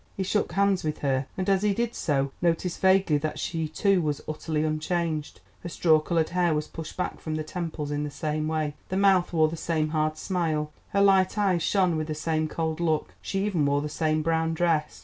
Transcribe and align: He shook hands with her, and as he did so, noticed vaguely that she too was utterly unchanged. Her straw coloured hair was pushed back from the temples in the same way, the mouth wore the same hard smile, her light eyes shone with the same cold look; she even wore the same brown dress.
He 0.17 0.23
shook 0.23 0.53
hands 0.53 0.83
with 0.83 0.97
her, 1.01 1.27
and 1.37 1.47
as 1.47 1.61
he 1.61 1.75
did 1.75 1.93
so, 1.93 2.31
noticed 2.41 2.79
vaguely 2.81 3.19
that 3.19 3.37
she 3.37 3.67
too 3.67 4.01
was 4.01 4.19
utterly 4.27 4.63
unchanged. 4.63 5.41
Her 5.61 5.69
straw 5.69 5.99
coloured 5.99 6.29
hair 6.29 6.55
was 6.55 6.67
pushed 6.67 6.97
back 6.97 7.19
from 7.19 7.35
the 7.35 7.43
temples 7.43 7.91
in 7.91 8.03
the 8.03 8.09
same 8.09 8.47
way, 8.47 8.73
the 8.89 8.97
mouth 8.97 9.31
wore 9.31 9.47
the 9.47 9.57
same 9.57 9.89
hard 9.89 10.17
smile, 10.17 10.71
her 10.89 11.03
light 11.03 11.37
eyes 11.37 11.61
shone 11.61 11.97
with 11.97 12.07
the 12.07 12.15
same 12.15 12.47
cold 12.47 12.79
look; 12.79 13.13
she 13.21 13.45
even 13.45 13.63
wore 13.63 13.83
the 13.83 13.89
same 13.89 14.23
brown 14.23 14.55
dress. 14.55 14.99